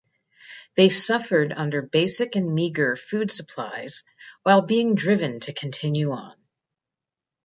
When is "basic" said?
1.83-2.35